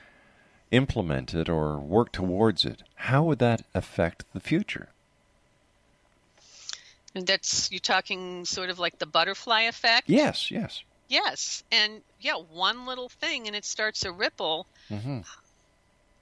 [0.72, 4.90] implement it or work towards it, how would that affect the future?
[7.16, 10.10] And that's you're talking sort of like the butterfly effect.
[10.10, 10.84] Yes, yes.
[11.08, 11.64] Yes.
[11.72, 14.68] And yeah, one little thing and it starts a ripple.
[14.92, 15.22] Mm-hmm.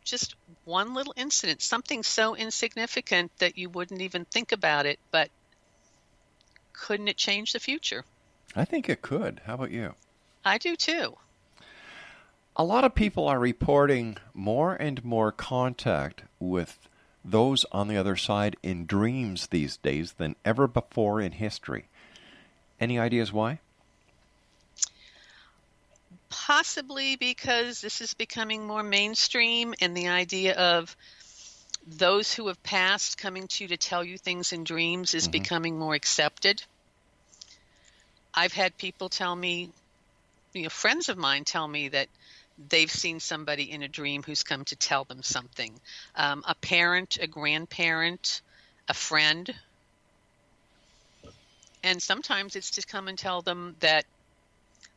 [0.08, 5.30] Just one little incident, something so insignificant that you wouldn't even think about it, but
[6.72, 8.06] couldn't it change the future?
[8.56, 9.42] I think it could.
[9.46, 9.96] How about you?
[10.46, 11.18] I do too.
[12.56, 16.88] A lot of people are reporting more and more contact with
[17.26, 21.90] those on the other side in dreams these days than ever before in history.
[22.80, 23.60] Any ideas why?
[26.30, 30.96] Possibly because this is becoming more mainstream and the idea of
[31.88, 35.80] those who have passed coming to you to tell you things in dreams is becoming
[35.80, 36.62] more accepted.
[38.34, 39.70] I've had people tell me,
[40.54, 42.08] you know, friends of mine tell me that
[42.70, 45.74] they've seen somebody in a dream who's come to tell them something.
[46.16, 48.42] Um, a parent, a grandparent,
[48.90, 49.54] a friend.
[51.84, 54.06] And sometimes it's to come and tell them that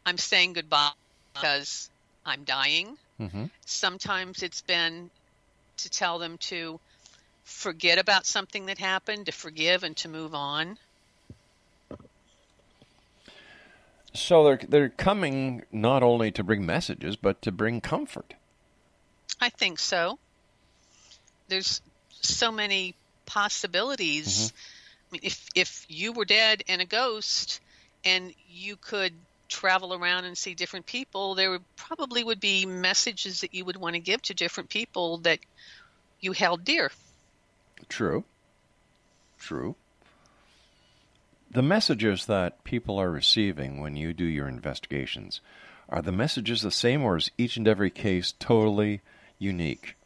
[0.05, 0.91] I'm saying goodbye
[1.35, 1.91] because
[2.25, 3.45] I'm dying Mm-hmm.
[3.67, 5.11] Sometimes it's been
[5.79, 6.81] to tell them to
[7.45, 10.79] forget about something that happened, to forgive and to move on.
[14.15, 18.35] So they're they're coming not only to bring messages, but to bring comfort.
[19.41, 20.19] I think so.
[21.49, 21.81] There's
[22.21, 22.95] so many
[23.27, 24.49] possibilities.
[24.49, 24.57] Mm-hmm.
[24.57, 27.61] I mean, if if you were dead and a ghost,
[28.05, 29.13] and you could
[29.51, 33.77] travel around and see different people, there would, probably would be messages that you would
[33.77, 35.41] want to give to different people that
[36.21, 36.91] you held dear.
[37.89, 38.25] True.
[39.39, 39.75] True.
[41.51, 45.41] The messages that people are receiving when you do your investigations
[45.89, 49.01] are the messages the same, or is each and every case totally
[49.41, 49.97] unique?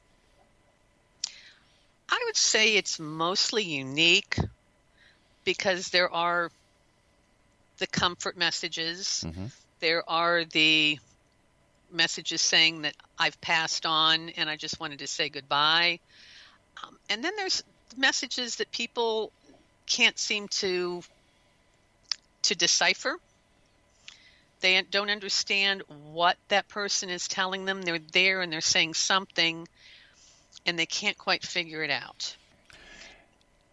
[2.09, 4.39] I would say it's mostly unique
[5.45, 6.51] because there are
[7.79, 9.25] the comfort messages.
[9.27, 9.47] Mm-hmm.
[9.81, 10.99] There are the
[11.91, 16.01] messages saying that I've passed on and I just wanted to say goodbye.
[16.83, 17.63] Um, and then there's
[17.97, 19.33] messages that people
[19.87, 21.03] can't seem to
[22.43, 23.17] to decipher.
[24.61, 27.83] They don't understand what that person is telling them.
[27.83, 29.67] They're there and they're saying something
[30.67, 32.37] and they can't quite figure it out.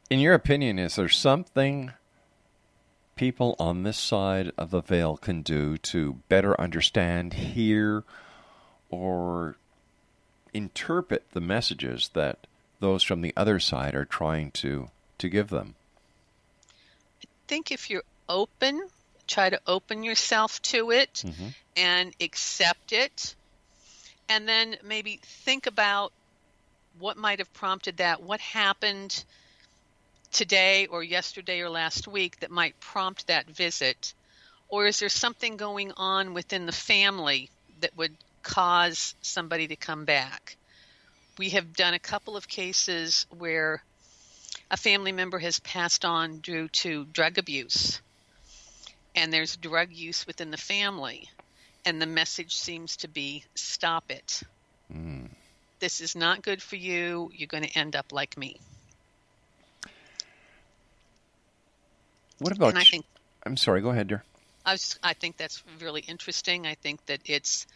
[0.09, 1.93] In your opinion, is there something
[3.15, 8.03] people on this side of the veil can do to better understand, hear,
[8.89, 9.55] or
[10.53, 12.47] interpret the messages that
[12.79, 15.75] those from the other side are trying to, to give them?
[17.23, 18.87] I think if you're open,
[19.27, 21.47] try to open yourself to it mm-hmm.
[21.77, 23.35] and accept it,
[24.29, 26.11] and then maybe think about
[26.99, 29.23] what might have prompted that, what happened
[30.31, 34.13] today or yesterday or last week that might prompt that visit?
[34.69, 37.49] Or is there something going on within the family
[37.81, 40.55] that would cause somebody to come back?
[41.37, 43.83] We have done a couple of cases where
[44.69, 48.01] a family member has passed on due to drug abuse,
[49.15, 51.29] and there's drug use within the family,
[51.85, 54.41] and the message seems to be stop it.
[54.93, 55.29] Mm.
[55.79, 57.31] This is not good for you.
[57.33, 58.59] You're going to end up like me.
[62.41, 62.69] What about?
[62.69, 63.05] And I think
[63.45, 63.81] I'm sorry.
[63.81, 64.23] Go ahead, dear.
[64.65, 66.65] I, was, I think that's really interesting.
[66.65, 67.67] I think that it's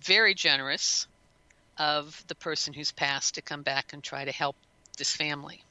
[0.00, 1.08] very generous
[1.78, 4.54] of the person who's passed to come back and try to help
[4.98, 5.62] this family.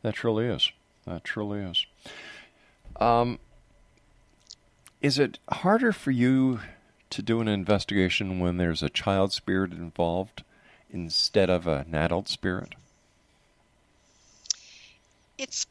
[0.00, 0.72] That truly is.
[1.06, 1.86] That truly is.
[2.98, 3.38] Um,
[5.02, 6.60] is it harder for you
[7.10, 10.42] to do an investigation when there's a child spirit involved
[10.90, 12.74] instead of an adult spirit?
[15.36, 15.66] It's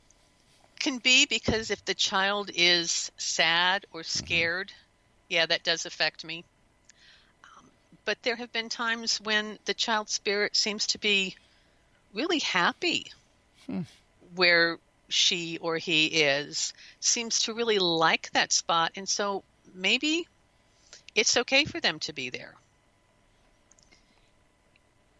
[0.79, 5.33] can be because if the child is sad or scared, mm-hmm.
[5.33, 6.43] yeah, that does affect me.
[7.43, 7.65] Um,
[8.05, 11.35] but there have been times when the child spirit seems to be
[12.13, 13.11] really happy
[13.67, 13.81] hmm.
[14.35, 14.77] where
[15.09, 18.93] she or he is, seems to really like that spot.
[18.95, 20.27] And so maybe
[21.15, 22.53] it's okay for them to be there.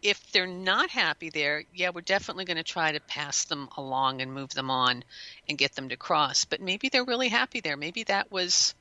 [0.02, 4.22] If they're not happy there, yeah, we're definitely going to try to pass them along
[4.22, 5.04] and move them on
[5.48, 6.46] and get them to cross.
[6.46, 7.76] But maybe they're really happy there.
[7.76, 8.74] Maybe that was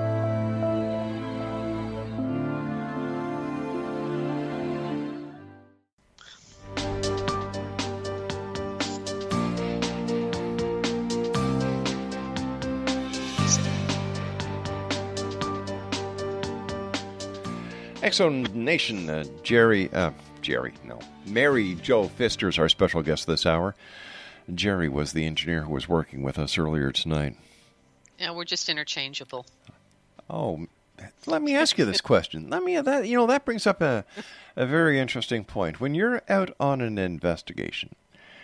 [18.11, 23.25] X Zone Nation, uh, Jerry, uh, Jerry, no, Mary Jo Fister is our special guest
[23.25, 23.73] this hour.
[24.53, 27.37] Jerry was the engineer who was working with us earlier tonight.
[28.19, 29.45] Yeah, we're just interchangeable.
[30.29, 30.67] Oh,
[31.25, 32.49] let me ask you this question.
[32.49, 34.03] Let me that you know that brings up a
[34.57, 35.79] a very interesting point.
[35.79, 37.95] When you're out on an investigation,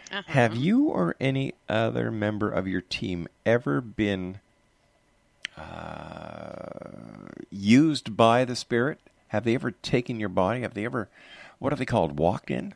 [0.10, 0.22] Uh-huh.
[0.28, 4.40] have you or any other member of your team ever been
[5.58, 9.02] uh, used by the spirit?
[9.30, 10.62] Have they ever taken your body?
[10.62, 11.10] Have they ever,
[11.60, 12.74] what are they called, walked in?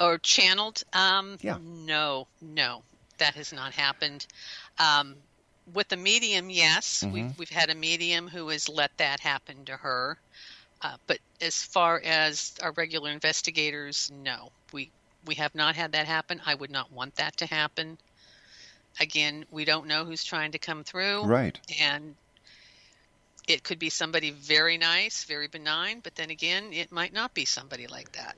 [0.00, 0.82] Or channeled?
[0.92, 1.58] Um, Yeah.
[1.60, 2.82] No, no,
[3.18, 4.26] that has not happened.
[4.78, 5.16] Um,
[5.72, 7.12] with a medium, yes, Mhm.
[7.12, 10.18] we've we've had a medium who has let that happen to her.
[10.80, 14.90] Uh, but as far as our regular investigators, no, we
[15.24, 16.42] we have not had that happen.
[16.44, 17.96] I would not want that to happen.
[18.98, 21.60] Again, we don't know who's trying to come through, Right.
[21.78, 22.16] And
[23.48, 27.44] it could be somebody very nice, very benign, but then again, it might not be
[27.44, 28.36] somebody like that.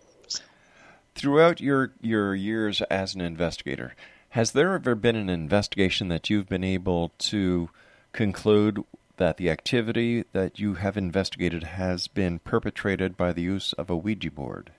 [1.14, 3.94] Throughout your your years as an investigator,
[4.30, 7.70] has there ever been an investigation that you've been able to
[8.12, 8.82] conclude
[9.16, 13.96] that the activity that you have investigated has been perpetrated by the use of a
[13.96, 14.72] Ouija board?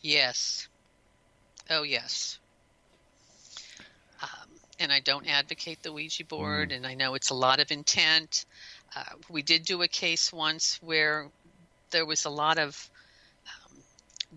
[0.00, 0.68] Yes.
[1.68, 2.38] Oh, yes.
[4.22, 4.48] Um,
[4.78, 8.46] and I don't advocate the Ouija board, and I know it's a lot of intent.
[8.94, 11.28] Uh, we did do a case once where
[11.90, 12.90] there was a lot of
[13.46, 13.76] um,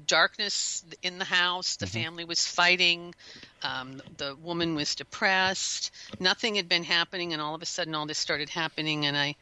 [0.07, 1.77] darkness in the house.
[1.77, 3.15] The family was fighting.
[3.63, 5.91] Um, the woman was depressed.
[6.19, 9.05] Nothing had been happening, and all of a sudden, all this started happening.
[9.05, 9.35] And I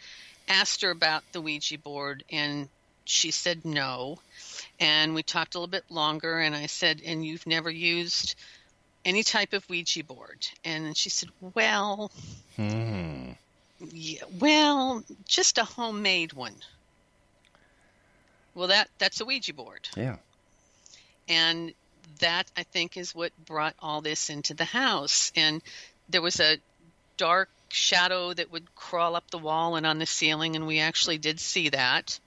[0.48, 2.70] asked her about the Ouija board, and
[3.06, 4.20] she said no.
[4.80, 8.36] And we talked a little bit longer, and I said, And you've never used
[9.04, 10.48] any type of Ouija board?
[10.64, 12.12] And she said, Well,
[12.56, 13.32] Hmm.
[13.92, 16.56] Yeah, well, just a homemade one.
[18.54, 19.88] Well, that that's a Ouija board.
[19.96, 20.18] Yeah.
[21.28, 21.74] And
[22.20, 25.32] that I think is what brought all this into the house.
[25.36, 25.62] And
[26.10, 26.58] there was a
[27.18, 31.18] dark shadow that would crawl up the wall and on the ceiling, and we actually
[31.18, 32.20] did see that.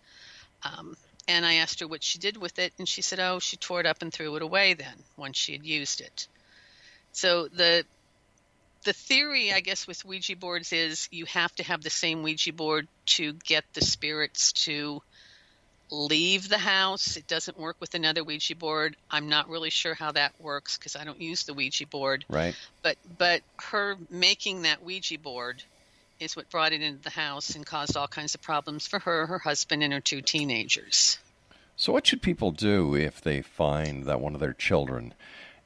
[0.63, 0.97] Um,
[1.29, 3.81] and I asked her what she did with it, and she said, "Oh, she tore
[3.81, 6.27] it up and threw it away then once she had used it."
[7.13, 7.85] So the
[8.85, 12.53] the theory, I guess, with Ouija boards is you have to have the same Ouija
[12.53, 15.03] board to get the spirits to
[15.91, 17.17] leave the house.
[17.17, 18.97] It doesn't work with another Ouija board.
[19.11, 22.25] I'm not really sure how that works because I don't use the Ouija board.
[22.29, 22.55] Right.
[22.83, 25.63] But but her making that Ouija board
[26.21, 29.27] is what brought it into the house and caused all kinds of problems for her,
[29.27, 31.19] her husband, and her two teenagers.
[31.77, 35.13] So, what should people do if they find that one of their children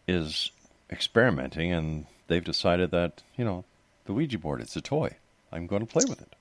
[0.07, 0.51] is
[0.91, 3.65] experimenting and they've decided that, you know,
[4.05, 5.17] the Ouija board, it's a toy?
[5.51, 6.33] I'm going to play with it.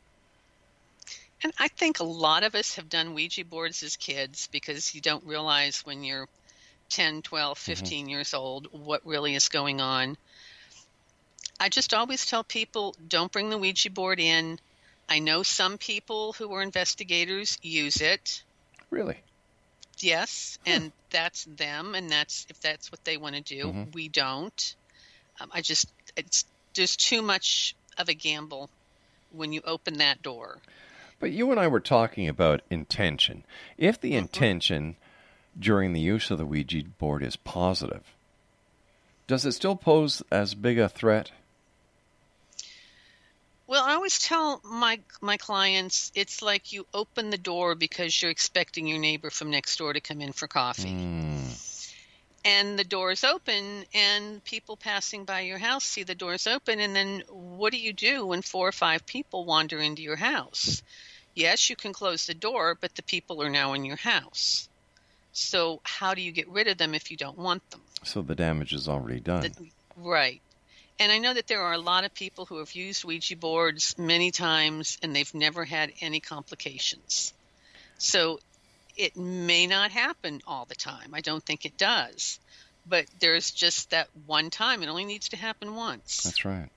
[1.44, 5.02] And I think a lot of us have done Ouija boards as kids because you
[5.02, 6.28] don't realize when you're
[6.90, 10.18] 10, 12, 15 years old what really is going on.
[11.60, 14.60] I just always tell people don't bring the Ouija board in.
[15.10, 18.44] I know some people who are investigators use it.
[18.90, 19.18] Really?
[20.00, 23.66] Yes, and that's them, and that's if that's what they want to do.
[23.66, 23.94] Mhm.
[23.94, 24.76] We don't.
[25.40, 28.70] Um, I just it's there's too much of a gamble
[29.32, 30.60] when you open that door.
[31.20, 33.44] But you and I were talking about intention.
[33.78, 34.96] If the intention
[35.60, 38.04] during the use of the Ouija board is positive,
[39.26, 41.32] does it still pose as big a threat?
[43.66, 48.32] Well, I always tell my my clients it's like you open the door because you're
[48.32, 50.96] expecting your neighbor from next door to come in for coffee.
[52.46, 56.96] And the door's open and people passing by your house see the door's open and
[56.96, 60.82] then what do you do when four or five people wander into your house?
[61.36, 64.70] Yes, you can close the door, but the people are now in your house.
[65.34, 67.82] So how do you get rid of them if you don't want them?
[68.04, 69.42] So the damage is already done.
[69.42, 70.42] The- right.
[71.00, 73.96] And I know that there are a lot of people who have used Ouija boards
[73.98, 77.34] many times and they've never had any complications.
[78.00, 78.40] So
[78.98, 81.14] it may not happen all the time.
[81.14, 82.40] I don't think it does.
[82.90, 84.82] But there's just that one time.
[84.82, 86.24] It only needs to happen once.
[86.24, 86.70] That's right.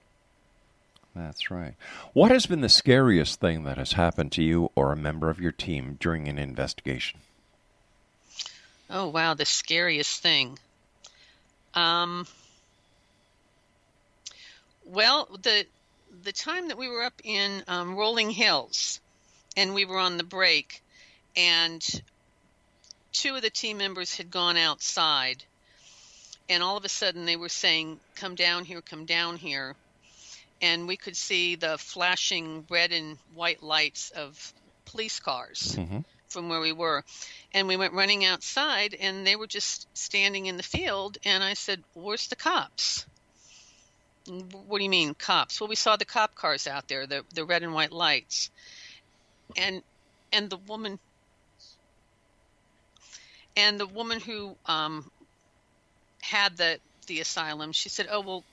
[1.15, 1.75] That's right.
[2.13, 5.41] What has been the scariest thing that has happened to you or a member of
[5.41, 7.21] your team during an investigation?
[8.89, 10.59] Oh wow, the scariest thing.
[11.75, 12.27] Um
[14.85, 15.67] well, the
[16.23, 19.01] the time that we were up in um, Rolling Hills
[19.57, 20.83] and we were on the break
[21.37, 22.03] and
[23.13, 25.43] two of the team members had gone outside
[26.49, 29.75] and all of a sudden they were saying come down here come down here
[30.63, 34.53] and we could see the flashing red and white lights of
[34.87, 36.01] police cars Mm-hmm.
[36.29, 37.05] from where we were.
[37.55, 41.19] And we went running outside, and they were just standing in the field.
[41.25, 43.07] And I said, Where's the cops?
[44.27, 45.61] What do you mean, cops?
[45.61, 48.51] Well, we saw the cop cars out there, the, the red and white lights.
[49.57, 49.83] And
[50.33, 51.01] and the woman
[53.57, 55.11] and the woman who um,
[56.23, 58.45] had the the asylum, she said, "Oh well,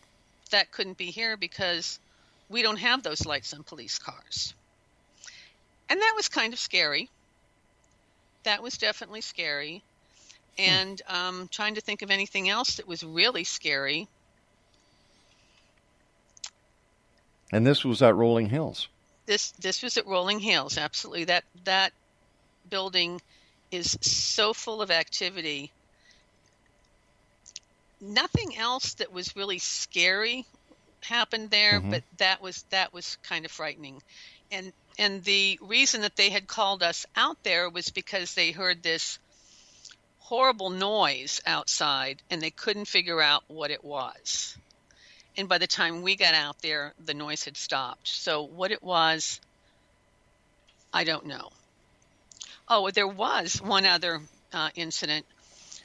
[0.52, 2.00] that couldn't be here because
[2.50, 4.54] we don't have those lights on police cars."
[5.90, 7.10] And that was kind of scary
[8.48, 9.84] that was definitely scary.
[10.58, 14.08] And um, trying to think of anything else that was really scary.
[17.52, 18.88] And this was at Rolling Hills.
[19.26, 20.78] This this was at Rolling Hills.
[20.78, 21.92] Absolutely, that that
[22.70, 23.22] building
[23.72, 25.72] is so full of activity.
[28.00, 30.46] Nothing else that was really scary
[31.04, 31.92] happened there, Mhm.
[31.92, 34.02] but that was that was kind of frightening.
[34.52, 38.84] And and the reason that they had called us out there was because they heard
[38.84, 39.20] this
[40.18, 44.58] horrible noise outside and they couldn't figure out what it was.
[45.38, 48.08] And by the time we got out there, the noise had stopped.
[48.08, 49.40] So what it was,
[50.92, 51.52] I don't know.
[52.70, 54.22] Oh, there was one other
[54.54, 55.26] uh, incident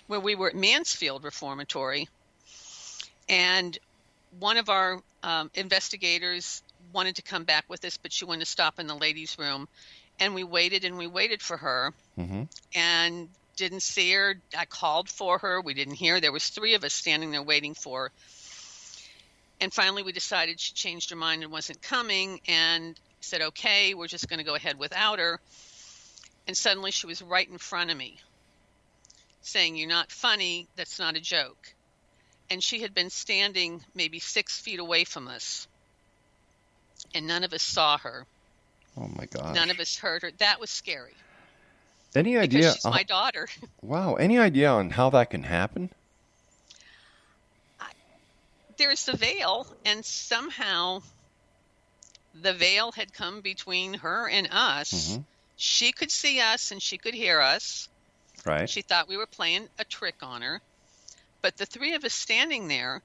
[0.08, 2.08] where we were at Mansfield Reformatory,
[3.28, 3.78] and
[4.40, 6.62] one of our um, investigators
[6.92, 9.68] wanted to come back with us, but she wanted to stop in the ladies' room,
[10.18, 12.42] and we waited and we waited for her, Mm-hmm.
[12.74, 14.34] and didn't see her.
[14.56, 15.60] I called for her.
[15.60, 16.14] We didn't hear.
[16.14, 16.20] her.
[16.20, 18.04] There was three of us standing there waiting for.
[18.04, 18.12] her.
[19.60, 24.08] And finally, we decided she changed her mind and wasn't coming, and said, "Okay, we're
[24.08, 25.38] just going to go ahead without her."
[26.46, 28.18] And suddenly, she was right in front of me,
[29.42, 30.68] saying, "You're not funny.
[30.76, 31.74] That's not a joke."
[32.50, 35.66] And she had been standing maybe six feet away from us,
[37.14, 38.26] and none of us saw her.
[38.96, 40.30] Oh my god None of us heard her.
[40.32, 41.14] That was scary
[42.14, 42.72] Any because idea?
[42.72, 43.48] she's my daughter.
[43.82, 44.14] wow.
[44.14, 45.90] Any idea on how that can happen?
[48.78, 51.00] there's the veil, and somehow
[52.34, 54.92] the veil had come between her and us.
[54.92, 55.24] Mhm.
[55.62, 57.88] She could see us and she could hear us.
[58.44, 58.68] Right.
[58.68, 60.60] She thought we were playing a trick on her.
[61.40, 63.00] But the three of us standing there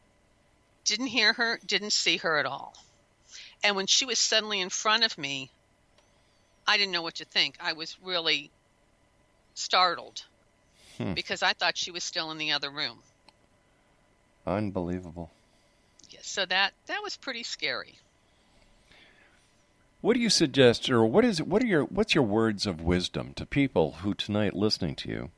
[0.83, 2.75] didn't hear her, didn't see her at all.
[3.63, 5.51] And when she was suddenly in front of me,
[6.65, 7.57] I didn't know what to think.
[7.59, 8.49] I was really
[9.53, 10.23] startled
[10.97, 11.13] Hmm.
[11.13, 13.03] because I thought she was still in the other room.
[14.47, 15.29] Unbelievable.
[16.09, 17.99] Yes, so that that was pretty scary.
[20.07, 23.33] What do you suggest, or what is what are your what's your words of wisdom
[23.33, 25.31] to people who tonight listening to you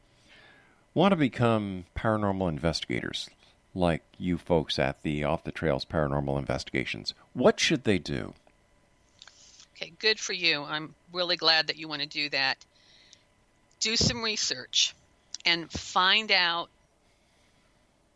[0.94, 3.32] want to become paranormal investigators,
[3.74, 7.16] like you folks at the Off the Trails Paranormal Investigations?
[7.34, 8.36] What should they do?
[9.76, 10.64] Okay, good for you.
[10.66, 12.64] I'm really glad that you want to do that.
[13.80, 14.94] Do some research
[15.48, 16.70] and find out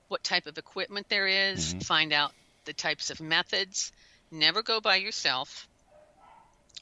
[0.08, 1.84] what type of equipment there is, Mhm.
[1.84, 2.32] find out
[2.66, 3.92] the types of methods.
[4.30, 5.68] Never go by yourself.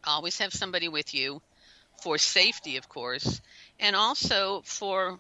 [0.06, 1.42] Always have somebody with you
[2.02, 3.42] for safety, of course,
[3.80, 5.20] and also for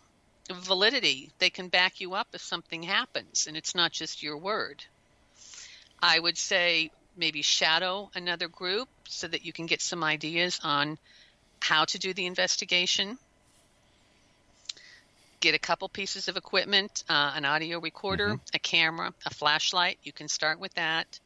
[0.52, 1.32] validity.
[1.40, 4.84] They can back you up if something happens, and it's not just your word.
[6.02, 10.98] I would say maybe shadow another group so that you can get some ideas on
[11.60, 13.18] how to do the investigation.
[15.42, 19.98] Get a couple pieces of equipment, uh, an audio recorder, a camera, a flashlight.
[20.04, 21.20] You can start with that.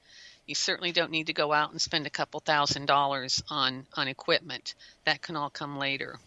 [0.45, 4.07] You certainly don't need to go out and spend a couple thousand dollars on, on
[4.07, 4.75] equipment.
[5.05, 6.19] That can all come later.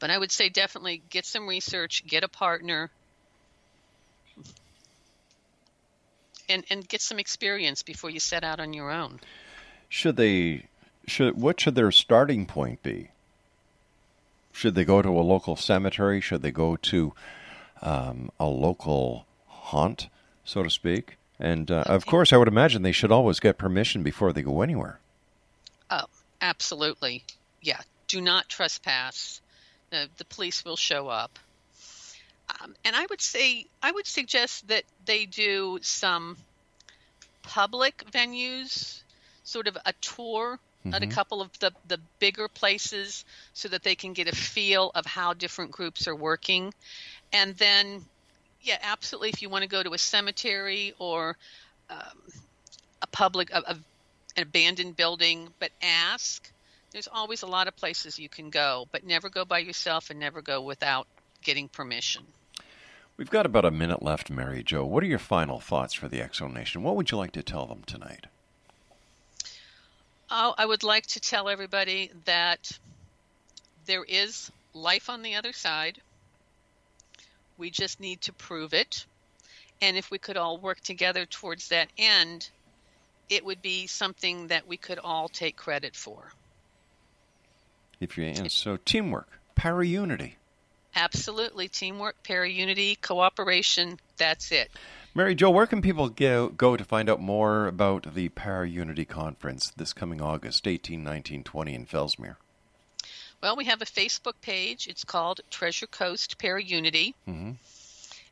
[0.00, 2.90] But I would say definitely get some research, get a partner,
[6.48, 9.20] and, and get some experience before you set out on your own.
[9.88, 10.66] Should they
[11.06, 13.10] should what should their starting point be?
[14.52, 16.20] Should they go to a local cemetery?
[16.20, 17.12] Should they go to
[17.82, 20.08] um, a local haunt,
[20.44, 21.16] so to speak?
[21.40, 24.62] And uh, of course, I would imagine they should always get permission before they go
[24.62, 25.00] anywhere.
[25.90, 26.04] Oh,
[26.40, 27.24] absolutely.
[27.60, 27.80] Yeah.
[28.08, 29.40] Do not trespass.
[29.90, 31.38] The, the police will show up.
[32.60, 36.36] Um, and I would say, I would suggest that they do some
[37.42, 39.00] public venues,
[39.44, 40.58] sort of a tour
[40.92, 41.10] at a Mhm.
[41.10, 43.24] couple of the, the bigger places
[43.54, 46.72] so that they can get a feel of how different groups are working.
[47.32, 48.04] And then,
[48.64, 51.36] yeah, absolutely, if you want to go to a cemetery or
[51.90, 51.98] um,
[53.02, 53.76] a public, a, a,
[54.36, 56.50] an abandoned building, but ask.
[56.92, 60.20] There's always a lot of places you can go, but never go by yourself and
[60.20, 61.06] never go without
[61.42, 62.24] getting permission.
[63.16, 64.84] We've got about a minute left, Mary Jo.
[64.84, 66.82] What are your final thoughts for the Exo Nation?
[66.82, 68.26] What would you like to tell them tonight?
[70.30, 72.78] Oh, I would like to tell everybody that
[73.86, 76.00] there is life on the other side.
[77.58, 79.06] We just need to prove it.
[79.80, 82.48] And if we could all work together towards that end,
[83.28, 86.32] it would be something that we could all take credit for.
[88.00, 90.36] If you and so teamwork, para unity.
[90.96, 91.68] Absolutely.
[91.68, 94.70] Teamwork, para unity, cooperation, that's it.
[95.16, 99.04] Mary Jo, where can people go, go to find out more about the Para Unity
[99.04, 102.36] Conference this coming August 18, 19, 20 in Fellsmere?
[103.44, 104.86] Well, we have a Facebook page.
[104.88, 107.14] It's called Treasure Coast Para Unity.
[107.28, 107.50] Mm-hmm.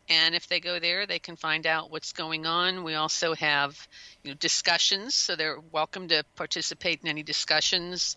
[0.08, 2.82] And if they go there, they can find out what's going on.
[2.82, 3.76] We also have
[4.22, 8.16] you know, discussions, so they're welcome to participate in any discussions.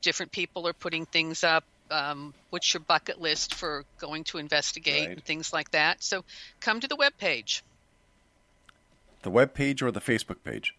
[0.00, 1.64] Different people are putting things up.
[1.90, 5.10] Um, what's your bucket list for going to investigate Right.
[5.10, 6.02] and things like that?
[6.02, 6.24] So
[6.60, 7.62] come to the web page.
[9.20, 10.74] The web page or the Facebook page?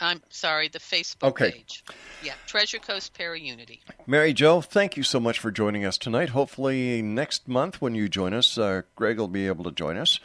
[0.00, 1.50] I'm sorry, the Facebook Okay.
[1.52, 1.84] page.
[2.22, 3.80] Yeah, Treasure Coast Para Unity.
[4.06, 6.30] Mary Jo, thank you so much for joining us tonight.
[6.30, 10.20] Hopefully, next month when you join us, uh, Greg will be able to join us.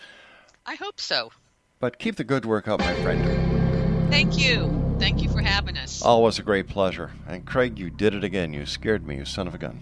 [0.66, 1.32] I hope so.
[1.80, 4.12] But keep the good work up, my friend.
[4.12, 4.96] Thank you.
[5.00, 6.02] Thank you for having us.
[6.02, 7.12] Always a great pleasure.
[7.28, 8.54] And Craig, you did it again.
[8.54, 9.80] You scared me, you son of a gun.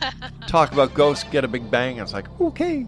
[0.46, 1.98] Talk about ghosts, get a big bang.
[1.98, 2.86] I was like, okay.